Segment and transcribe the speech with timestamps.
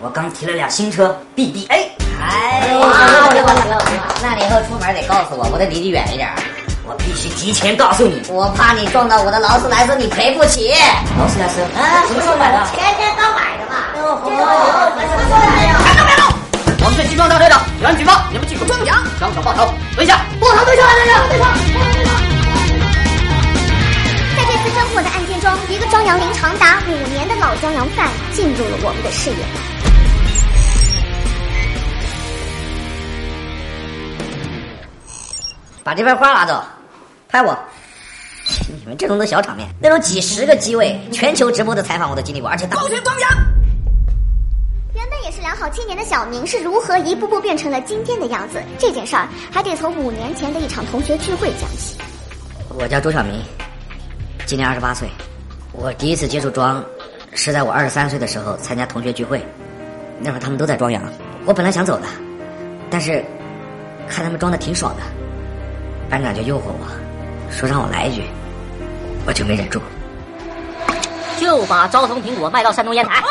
[0.00, 1.90] 我刚提了辆新车，B B A。
[2.22, 6.30] 哎，行了行了行了，那你以后出门得告诉我，我得离你远一点。
[6.86, 10.70] 我必须提前告诉你，我怕你撞到我的劳斯莱斯，你赔不起。
[11.18, 12.62] 劳斯莱斯啊，什么时候买的？
[12.70, 13.74] 前天刚买的嘛。
[13.98, 15.74] 哦，好好好，什么时候买的？
[16.06, 16.30] 别动！
[16.78, 21.44] 我们是集装大队的，有人举报你们技术装假，双手抱头，蹲下，抱头蹲下，蹲下，蹲下。
[24.38, 29.42] 在这次侦破的案件中，一个张扬龄长达五年的老江洋犯进入了我们的视野。
[35.88, 36.62] 把这边花拿走，
[37.30, 37.58] 拍我。
[38.68, 42.76] 你们这种的小场面，那种几十个机位、全球直播的采访我都经历过，而且大。
[42.76, 43.30] 高悬张扬。
[44.94, 48.62] 原本也是良好青年的小明是如何一步步变成了今天的样子？
[48.78, 51.96] 这件事儿还得从五年前的一场同学聚会讲起。
[52.68, 53.40] 我叫周小明，
[54.44, 55.08] 今年二十八岁。
[55.72, 56.84] 我第一次接触装，
[57.32, 59.42] 是在我二十三岁的时候参加同学聚会，
[60.20, 61.02] 那会儿他们都在装洋。
[61.46, 62.04] 我本来想走的，
[62.90, 63.24] 但是
[64.06, 65.02] 看他们装的挺爽的，
[66.10, 66.86] 班长就诱惑我，
[67.50, 68.22] 说让我来一句，
[69.26, 69.78] 我就没忍住，
[71.38, 73.22] 就把昭通苹果卖到山东烟台。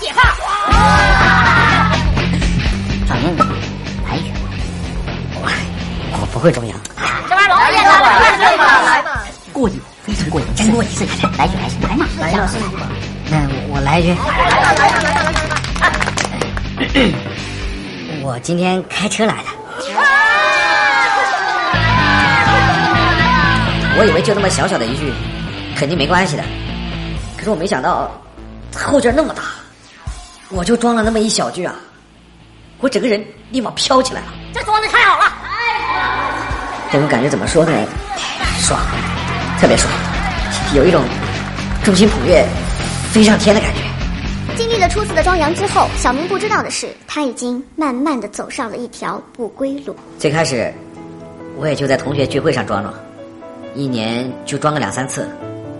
[0.00, 0.22] 铁炮！
[3.08, 3.36] 小明，
[4.08, 4.30] 来一句，
[5.34, 5.50] 我
[6.12, 6.78] 我不会装洋。
[7.28, 7.90] 这玩意儿老练了，
[8.86, 9.24] 来吧！
[9.52, 11.04] 过瘾，非常过瘾，再给我一次，
[11.36, 12.06] 来一句，来一句，来嘛！
[12.20, 12.48] 来嘛，
[13.28, 13.36] 那
[13.70, 14.14] 我来一句。
[18.22, 19.63] 我今天开车来的。
[23.96, 25.12] 我以为就那么小小的一句，
[25.76, 26.42] 肯定没关系的，
[27.36, 28.10] 可是我没想到
[28.74, 29.42] 后劲那么大，
[30.50, 31.74] 我就装了那么一小句啊，
[32.80, 34.26] 我整个人立马飘起来了。
[34.52, 35.32] 这装的太好了！
[36.90, 37.72] 这种感觉怎么说呢？
[38.58, 38.80] 爽，
[39.60, 39.92] 特别爽，
[40.74, 41.02] 有一种
[41.84, 42.44] 众星捧月、
[43.12, 43.83] 飞上天的感觉。
[44.56, 49.94] 经历了初次的装洋之后，小明不知道的是，他已经慢慢的走上了一条不归路。
[50.18, 50.72] 最开始，
[51.56, 52.94] 我也就在同学聚会上装装，
[53.74, 55.28] 一年就装个两三次，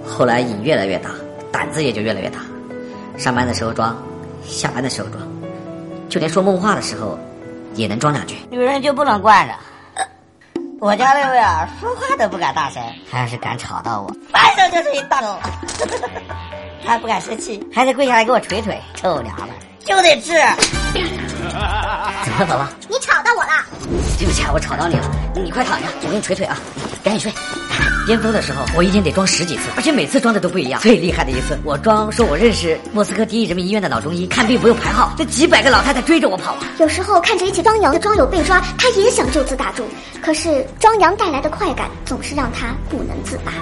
[0.04, 1.10] 后来瘾越来越大，
[1.52, 2.40] 胆子也就越来越大。
[3.16, 3.96] 上班的时候装，
[4.44, 5.22] 下班的时候装，
[6.08, 7.16] 就连说梦话的时候，
[7.74, 8.36] 也能装两句。
[8.50, 9.54] 女人就不能惯着。
[10.80, 15.38] 我家那位啊，说话都不敢大声，他要是敢吵到我， 反正就是一大狗。
[16.86, 19.48] 他不敢生气，还得跪下来给我捶捶，臭娘们，
[19.84, 20.32] 就得治。
[22.24, 22.68] 怎么了，宝宝？
[22.88, 23.50] 你吵到我了！
[24.18, 25.10] 对不起啊，我吵到你了。
[25.34, 26.58] 你快躺下，我给你捶捶啊，
[27.02, 27.32] 赶紧睡。
[28.06, 30.80] 巅峰的时候，我一天得装十几次，而且每次装的都不一样。
[30.80, 36.60] 最厉害的一次，我装说我认识莫斯科第一人民医院的老中医，看病不用排号，这几百个老太太追着我跑啊。
[36.78, 39.86] 有时候看着一起装羊的庄友被抓，他也想就此打住，
[40.22, 43.52] 可是装羊带来的快感总是让他不能自拔。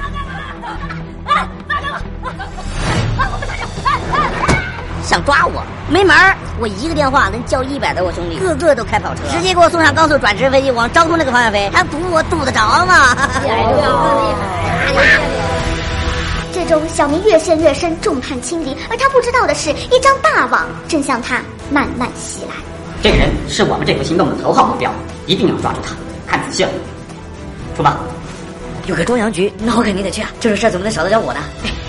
[5.12, 6.34] 想抓我没门儿！
[6.58, 11.68] 我一个电话能叫一百多个兄弟，个个都开跑车，直接给我送上高速转直飞机，往昭通那个方向飞。
[11.70, 13.14] 还堵我堵得着吗？
[16.50, 18.74] 最终，小明越陷越深，众叛亲离。
[18.88, 22.54] 而他不知道的是，一张大网正向他慢慢袭来。
[23.02, 24.90] 这个人是我们这回行动的头号目标，
[25.26, 25.94] 一定要抓住他。
[26.26, 26.70] 看仔细了，
[27.76, 27.94] 出发。
[28.86, 30.30] 有个中央局，那我肯定得去啊！
[30.40, 31.40] 这种事儿怎么能少得了我呢？
[31.62, 31.81] 我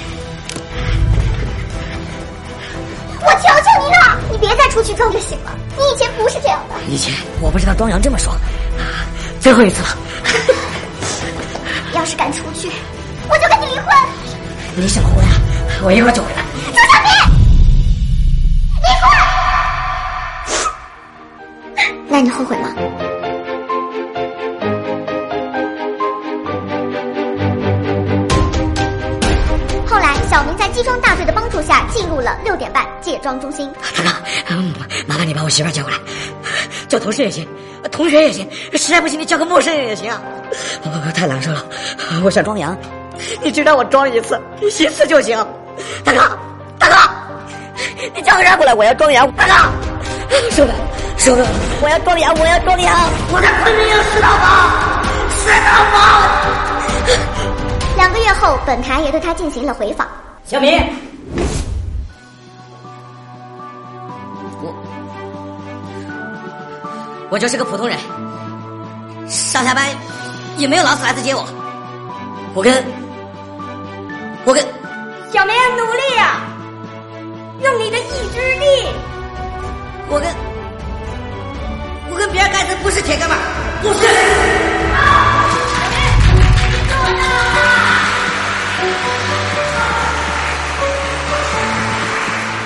[4.84, 5.58] 去撞就行了。
[5.78, 6.76] 你以前不是这样的。
[6.90, 8.36] 以前我不知道庄阳这么爽，
[9.40, 9.98] 最后一次了。
[11.94, 12.70] 要是敢出去，
[13.30, 13.88] 我就跟你离婚。
[14.76, 15.32] 离什么婚啊？
[15.84, 16.44] 我一会儿就回来。
[16.72, 17.12] 周小明，
[18.82, 19.06] 离婚。
[22.10, 22.73] 那你后悔吗？
[30.34, 33.72] 小明在机装大队的帮助下，进入了六点半卸妆中心。
[34.04, 34.04] 大
[34.48, 34.56] 哥，
[35.06, 35.98] 麻烦你把我媳妇儿叫过来，
[36.88, 37.48] 叫同事也行，
[37.92, 40.20] 同学也行，实在不行你叫个陌生人也行啊！
[40.86, 41.64] 我太难受了，
[42.24, 42.76] 我想装羊，
[43.44, 45.38] 你就让我装一次，一次就行。
[46.04, 46.40] 大哥，
[46.80, 46.96] 大哥，
[48.16, 49.32] 你叫个人过来，我要装羊。
[49.34, 49.54] 大哥，
[50.50, 50.74] 收了，
[51.16, 51.48] 收了，
[51.80, 52.92] 我要装羊，我要装羊，
[53.32, 55.06] 我在昆明有石头房，
[55.46, 56.73] 石头房。
[58.66, 60.08] 本台也对他进行了回访。
[60.46, 60.82] 小明，
[64.62, 64.74] 我
[67.30, 67.98] 我就是个普通人，
[69.28, 69.88] 上下班
[70.58, 71.46] 也没有劳斯莱斯接我。
[72.54, 72.84] 我跟
[74.46, 74.64] 我跟
[75.32, 76.42] 小明努力呀、
[77.62, 78.66] 用你的意志力。
[80.10, 80.30] 我跟
[82.12, 83.40] 我跟比尔盖茨不是铁哥们儿，
[83.82, 84.06] 不是。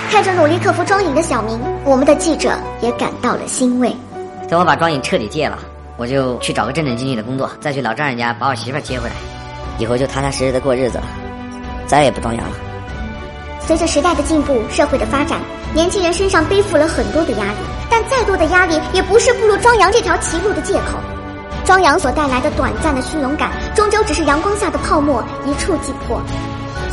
[0.09, 2.51] 看着努力克服妆瘾的小明，我们的记者
[2.81, 3.94] 也感到了欣慰。
[4.50, 5.59] 等我把妆瘾彻底戒了，
[5.98, 9.15] 我就去找个正正经经的工作，再去老丈人家把我媳妇儿接回来，
[9.77, 11.04] 以后就踏踏实实的过日子了，
[11.86, 12.56] 再也不装洋了。
[13.59, 15.39] 随着时代的进步，社会的发展，
[15.74, 17.57] 年轻人身上背负了很多的压力，
[17.89, 20.98] 但再多的压力也不是步入庄阳这条歧路的借口。
[21.65, 26.21] 庄阳所带来的短暂的虚荣感，终究只是阳光下的泡沫，一触即破。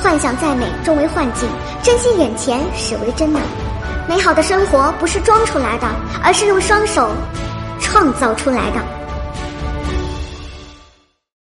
[0.05, 1.49] 幻想再美，终为幻境；
[1.83, 3.41] 珍惜眼前，始为真呐。
[4.07, 5.87] 美好的生活不是装出来的，
[6.23, 7.11] 而是用双手
[7.81, 9.04] 创造出来的。